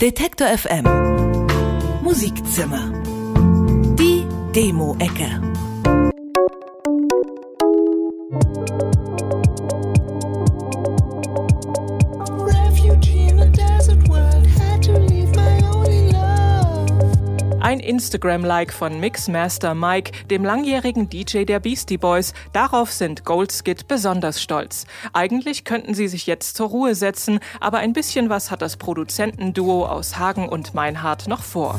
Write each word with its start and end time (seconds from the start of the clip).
Detektor 0.00 0.46
FM 0.46 0.84
Musikzimmer. 2.04 2.92
Die 3.98 4.24
Demo-Ecke. 4.54 5.57
Ein 17.68 17.80
Instagram-Like 17.80 18.72
von 18.72 18.98
Mixmaster 18.98 19.74
Mike, 19.74 20.24
dem 20.30 20.42
langjährigen 20.42 21.10
DJ 21.10 21.44
der 21.44 21.60
Beastie 21.60 21.98
Boys. 21.98 22.32
Darauf 22.54 22.90
sind 22.90 23.26
Goldskid 23.26 23.86
besonders 23.86 24.40
stolz. 24.40 24.86
Eigentlich 25.12 25.64
könnten 25.64 25.92
sie 25.92 26.08
sich 26.08 26.26
jetzt 26.26 26.56
zur 26.56 26.68
Ruhe 26.68 26.94
setzen, 26.94 27.40
aber 27.60 27.76
ein 27.76 27.92
bisschen 27.92 28.30
was 28.30 28.50
hat 28.50 28.62
das 28.62 28.78
Produzentenduo 28.78 29.84
aus 29.84 30.18
Hagen 30.18 30.48
und 30.48 30.72
Meinhard 30.72 31.28
noch 31.28 31.42
vor. 31.42 31.78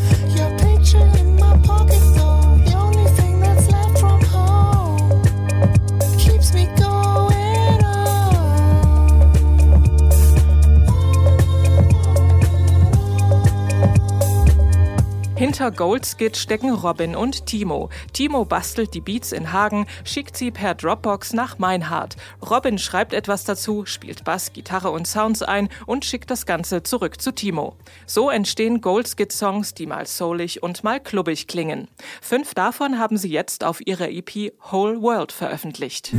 Hinter 15.59 15.75
Goldskid 15.75 16.37
stecken 16.37 16.71
Robin 16.71 17.17
und 17.17 17.45
Timo. 17.45 17.89
Timo 18.13 18.45
bastelt 18.45 18.93
die 18.93 19.01
Beats 19.01 19.33
in 19.33 19.51
Hagen, 19.51 19.87
schickt 20.05 20.37
sie 20.37 20.51
per 20.51 20.73
Dropbox 20.73 21.33
nach 21.33 21.59
Meinhard. 21.59 22.15
Robin 22.49 22.77
schreibt 22.77 23.13
etwas 23.13 23.43
dazu, 23.43 23.85
spielt 23.85 24.23
Bass, 24.23 24.53
Gitarre 24.53 24.89
und 24.89 25.05
Sounds 25.05 25.43
ein 25.43 25.67
und 25.85 26.05
schickt 26.05 26.31
das 26.31 26.45
Ganze 26.45 26.83
zurück 26.83 27.19
zu 27.19 27.33
Timo. 27.33 27.75
So 28.05 28.29
entstehen 28.29 28.79
Goldskid-Songs, 28.79 29.73
die 29.73 29.85
mal 29.85 30.07
soulig 30.07 30.63
und 30.63 30.85
mal 30.85 31.01
klubbig 31.01 31.47
klingen. 31.47 31.89
Fünf 32.21 32.53
davon 32.53 32.97
haben 32.97 33.17
sie 33.17 33.29
jetzt 33.29 33.65
auf 33.65 33.85
ihrer 33.85 34.07
EP 34.07 34.53
Whole 34.71 35.01
World 35.01 35.33
veröffentlicht. 35.33 36.13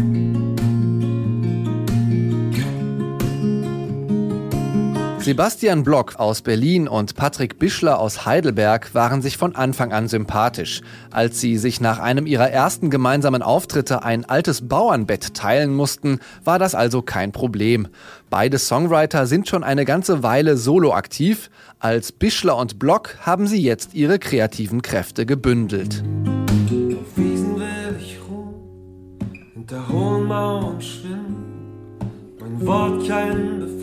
Sebastian 5.23 5.83
Block 5.83 6.17
aus 6.17 6.41
Berlin 6.41 6.89
und 6.89 7.15
Patrick 7.15 7.59
Bischler 7.59 7.99
aus 7.99 8.25
Heidelberg 8.25 8.95
waren 8.95 9.21
sich 9.21 9.37
von 9.37 9.55
Anfang 9.55 9.93
an 9.93 10.09
sympathisch. 10.09 10.81
Als 11.11 11.41
sie 11.41 11.59
sich 11.59 11.79
nach 11.79 11.99
einem 11.99 12.27
ihrer 12.27 12.51
ersten 12.51 12.89
gemeinsamen 12.89 13.43
Auftritte 13.43 14.03
ein 14.03 14.25
altes 14.25 14.67
Bauernbett 14.67 15.35
teilen 15.35 15.75
mussten, 15.75 16.21
war 16.43 16.59
das 16.59 16.75
also 16.75 17.03
kein 17.03 17.33
Problem. 17.33 17.89
Beide 18.31 18.59
Songwriter 18.59 19.27
sind 19.27 19.47
schon 19.47 19.63
eine 19.63 19.85
ganze 19.85 20.23
Weile 20.23 20.57
solo 20.57 20.95
aktiv. 20.95 21.51
Als 21.81 22.13
Bischler 22.13 22.57
und 22.57 22.79
Block 22.79 23.17
haben 23.21 23.47
sie 23.47 23.61
jetzt 23.63 23.93
ihre 23.93 24.19
kreativen 24.19 24.81
Kräfte 24.81 25.27
gebündelt. 25.27 26.03
Auf 26.03 27.17
Wiesen 27.19 27.57
will 27.57 27.97
ich 28.01 28.17
ruhen, 28.27 29.51
hinter 29.53 29.87
hohen 29.87 30.25
Mauern 30.25 30.81
schwimmen, 30.81 31.99
mein 32.41 32.67
Wort 32.67 33.07
kein 33.07 33.61
Befehl 33.61 33.80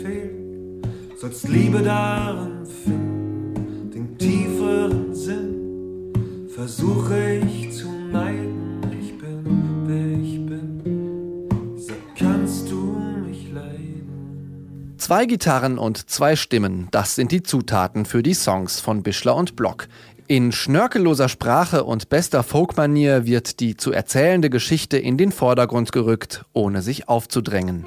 sollst 1.18 1.48
Liebe 1.48 1.82
darin 1.82 2.64
finden, 2.64 3.90
den 3.90 4.18
tieferen 4.18 5.12
Sinn 5.12 6.12
versuche 6.54 7.40
ich 7.44 7.72
zu 7.72 7.88
meiden. 7.88 8.80
Ich 9.00 9.18
bin, 9.18 9.44
wer 9.86 10.12
ich 10.22 10.46
bin, 10.46 11.76
sag, 11.76 11.96
kannst 12.16 12.70
du 12.70 12.96
mich 13.26 13.50
leiden? 13.52 14.94
Zwei 14.98 15.26
Gitarren 15.26 15.78
und 15.78 16.08
zwei 16.08 16.36
Stimmen, 16.36 16.86
das 16.92 17.16
sind 17.16 17.32
die 17.32 17.42
Zutaten 17.42 18.04
für 18.04 18.22
die 18.22 18.34
Songs 18.34 18.78
von 18.78 19.02
Bischler 19.02 19.34
und 19.34 19.56
Block. 19.56 19.88
In 20.28 20.52
schnörkelloser 20.52 21.28
Sprache 21.28 21.82
und 21.82 22.10
bester 22.10 22.44
Folkmanier 22.44 23.26
wird 23.26 23.58
die 23.58 23.76
zu 23.76 23.90
erzählende 23.90 24.50
Geschichte 24.50 24.98
in 24.98 25.16
den 25.16 25.32
Vordergrund 25.32 25.90
gerückt, 25.90 26.44
ohne 26.52 26.82
sich 26.82 27.08
aufzudrängen. 27.08 27.84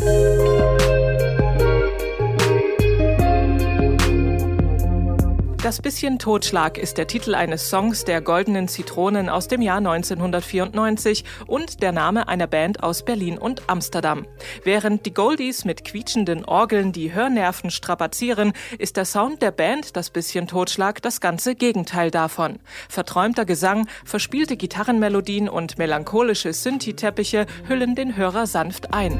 Das 5.63 5.79
bisschen 5.79 6.17
Totschlag 6.17 6.79
ist 6.79 6.97
der 6.97 7.05
Titel 7.05 7.35
eines 7.35 7.69
Songs 7.69 8.03
der 8.03 8.19
Goldenen 8.19 8.67
Zitronen 8.67 9.29
aus 9.29 9.47
dem 9.47 9.61
Jahr 9.61 9.77
1994 9.77 11.23
und 11.45 11.83
der 11.83 11.91
Name 11.91 12.27
einer 12.27 12.47
Band 12.47 12.81
aus 12.81 13.05
Berlin 13.05 13.37
und 13.37 13.69
Amsterdam. 13.69 14.25
Während 14.63 15.05
die 15.05 15.13
Goldies 15.13 15.63
mit 15.63 15.85
quietschenden 15.85 16.45
Orgeln 16.45 16.93
die 16.93 17.13
Hörnerven 17.13 17.69
strapazieren, 17.69 18.53
ist 18.79 18.97
der 18.97 19.05
Sound 19.05 19.43
der 19.43 19.51
Band 19.51 19.95
das 19.95 20.09
bisschen 20.09 20.47
Totschlag 20.47 20.99
das 21.03 21.21
ganze 21.21 21.53
Gegenteil 21.53 22.09
davon. 22.09 22.57
Verträumter 22.89 23.45
Gesang, 23.45 23.87
verspielte 24.03 24.57
Gitarrenmelodien 24.57 25.47
und 25.47 25.77
melancholische 25.77 26.53
Synthi-Teppiche 26.53 27.45
hüllen 27.67 27.93
den 27.93 28.15
Hörer 28.15 28.47
sanft 28.47 28.95
ein. 28.95 29.15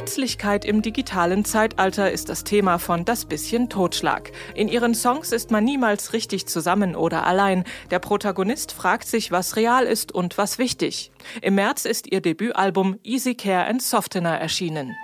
Verletzlichkeit 0.00 0.64
im 0.64 0.80
digitalen 0.80 1.44
Zeitalter 1.44 2.10
ist 2.10 2.30
das 2.30 2.42
Thema 2.42 2.78
von 2.78 3.04
Das 3.04 3.26
bisschen 3.26 3.68
Totschlag. 3.68 4.32
In 4.54 4.66
ihren 4.66 4.94
Songs 4.94 5.30
ist 5.30 5.50
man 5.50 5.62
niemals 5.62 6.14
richtig 6.14 6.46
zusammen 6.46 6.96
oder 6.96 7.26
allein. 7.26 7.64
Der 7.90 7.98
Protagonist 7.98 8.72
fragt 8.72 9.06
sich, 9.06 9.30
was 9.30 9.56
real 9.56 9.84
ist 9.84 10.10
und 10.10 10.38
was 10.38 10.56
wichtig. 10.56 11.12
Im 11.42 11.56
März 11.56 11.84
ist 11.84 12.10
ihr 12.10 12.22
Debütalbum 12.22 12.98
Easy 13.02 13.34
Care 13.34 13.66
and 13.66 13.82
Softener 13.82 14.38
erschienen. 14.38 14.96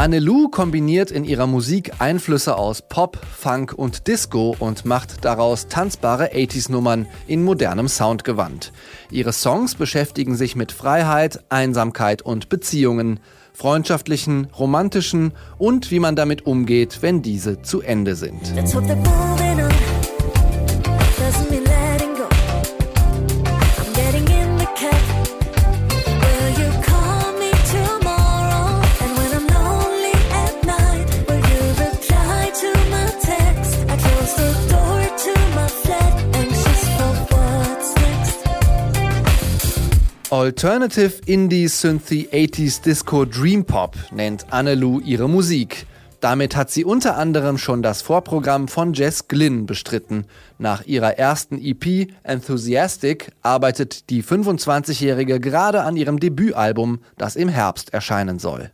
Anne-Lou 0.00 0.48
kombiniert 0.48 1.10
in 1.10 1.24
ihrer 1.24 1.46
Musik 1.46 1.92
Einflüsse 1.98 2.56
aus 2.56 2.80
Pop, 2.80 3.18
Funk 3.36 3.74
und 3.76 4.06
Disco 4.06 4.56
und 4.58 4.86
macht 4.86 5.26
daraus 5.26 5.68
tanzbare 5.68 6.32
80s-Nummern 6.32 7.06
in 7.26 7.44
modernem 7.44 7.86
Soundgewand. 7.86 8.72
Ihre 9.10 9.34
Songs 9.34 9.74
beschäftigen 9.74 10.36
sich 10.36 10.56
mit 10.56 10.72
Freiheit, 10.72 11.44
Einsamkeit 11.50 12.22
und 12.22 12.48
Beziehungen, 12.48 13.20
freundschaftlichen, 13.52 14.46
romantischen 14.58 15.32
und 15.58 15.90
wie 15.90 16.00
man 16.00 16.16
damit 16.16 16.46
umgeht, 16.46 17.02
wenn 17.02 17.20
diese 17.20 17.60
zu 17.60 17.82
Ende 17.82 18.14
sind. 18.14 18.40
Alternative 40.30 41.22
Indie 41.26 41.66
Synthy 41.66 42.28
80s 42.30 42.82
Disco 42.82 43.24
Dream 43.24 43.64
Pop 43.64 43.96
nennt 44.12 44.46
Anne-Lou 44.50 45.00
ihre 45.00 45.28
Musik. 45.28 45.86
Damit 46.20 46.54
hat 46.54 46.70
sie 46.70 46.84
unter 46.84 47.16
anderem 47.16 47.58
schon 47.58 47.82
das 47.82 48.00
Vorprogramm 48.00 48.68
von 48.68 48.92
Jess 48.92 49.26
Glynn 49.26 49.66
bestritten. 49.66 50.26
Nach 50.56 50.86
ihrer 50.86 51.18
ersten 51.18 51.58
EP 51.60 52.12
Enthusiastic 52.22 53.32
arbeitet 53.42 54.08
die 54.08 54.22
25-Jährige 54.22 55.40
gerade 55.40 55.82
an 55.82 55.96
ihrem 55.96 56.20
Debütalbum, 56.20 57.00
das 57.18 57.34
im 57.34 57.48
Herbst 57.48 57.92
erscheinen 57.92 58.38
soll. 58.38 58.70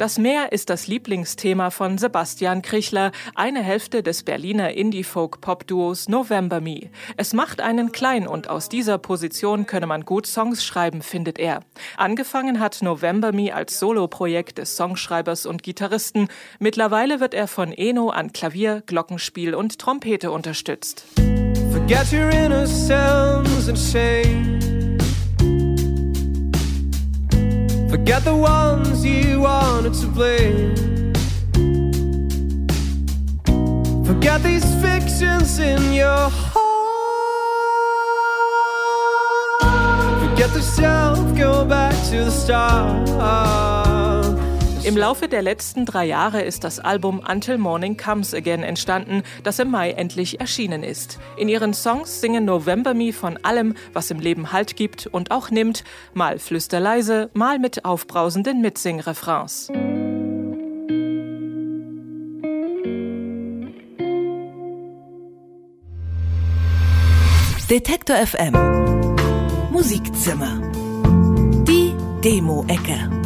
Das 0.00 0.16
Meer 0.16 0.50
ist 0.50 0.70
das 0.70 0.86
Lieblingsthema 0.86 1.68
von 1.68 1.98
Sebastian 1.98 2.62
Krichler, 2.62 3.12
eine 3.34 3.62
Hälfte 3.62 4.02
des 4.02 4.22
Berliner 4.22 4.72
Indie-Folk-Pop-Duos 4.72 6.08
November 6.08 6.62
Me. 6.62 6.88
Es 7.18 7.34
macht 7.34 7.60
einen 7.60 7.92
klein 7.92 8.26
und 8.26 8.48
aus 8.48 8.70
dieser 8.70 8.96
Position 8.96 9.66
könne 9.66 9.86
man 9.86 10.06
gut 10.06 10.26
Songs 10.26 10.64
schreiben, 10.64 11.02
findet 11.02 11.38
er. 11.38 11.60
Angefangen 11.98 12.60
hat 12.60 12.80
November 12.80 13.32
Me 13.32 13.54
als 13.54 13.78
Soloprojekt 13.78 14.56
des 14.56 14.74
Songschreibers 14.74 15.44
und 15.44 15.62
Gitarristen. 15.62 16.28
Mittlerweile 16.58 17.20
wird 17.20 17.34
er 17.34 17.46
von 17.46 17.70
Eno 17.70 18.08
an 18.08 18.32
Klavier, 18.32 18.82
Glockenspiel 18.86 19.54
und 19.54 19.78
Trompete 19.78 20.30
unterstützt. 20.30 21.04
Forget 21.70 22.10
your 22.10 22.30
innocence 22.30 23.68
and 23.68 23.78
shame. 23.78 24.69
Forget 28.10 28.24
the 28.24 28.34
ones 28.34 29.04
you 29.04 29.42
wanted 29.42 29.94
to 29.94 30.08
blame. 30.08 30.74
Forget 34.04 34.42
these 34.42 34.64
fictions 34.82 35.60
in 35.60 35.92
your 35.92 36.28
heart. 36.28 36.58
Forget 40.28 40.52
yourself, 40.56 41.18
go 41.38 41.64
back 41.64 41.94
to 42.10 42.24
the 42.24 42.32
start. 42.32 43.89
Im 44.82 44.96
Laufe 44.96 45.28
der 45.28 45.42
letzten 45.42 45.84
drei 45.84 46.06
Jahre 46.06 46.40
ist 46.40 46.64
das 46.64 46.80
Album 46.80 47.20
Until 47.30 47.58
Morning 47.58 47.98
Comes 47.98 48.32
Again 48.32 48.62
entstanden, 48.62 49.22
das 49.42 49.58
im 49.58 49.70
Mai 49.70 49.90
endlich 49.90 50.40
erschienen 50.40 50.82
ist. 50.82 51.18
In 51.36 51.48
ihren 51.48 51.74
Songs 51.74 52.22
singen 52.22 52.46
November 52.46 52.94
Me 52.94 53.12
von 53.12 53.36
allem, 53.44 53.74
was 53.92 54.10
im 54.10 54.20
Leben 54.20 54.52
Halt 54.52 54.76
gibt 54.76 55.06
und 55.06 55.32
auch 55.32 55.50
nimmt, 55.50 55.84
mal 56.14 56.38
flüsterleise, 56.38 57.28
mal 57.34 57.58
mit 57.58 57.84
aufbrausenden 57.84 58.62
Mitsing-Refrains. 58.62 59.70
Detektor 67.68 68.16
FM 68.16 68.54
Musikzimmer. 69.70 70.60
Die 71.68 71.94
Demo-Ecke. 72.24 73.19